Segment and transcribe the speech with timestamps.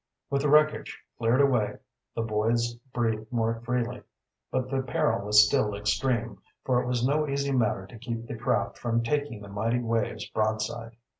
[0.31, 1.77] With the wreckage cleared away
[2.15, 4.01] the boys breathed more freely.
[4.49, 8.33] But the peril was still extreme, for it was no easy matter to keep the
[8.35, 10.95] craft from taking the mighty waves broadside.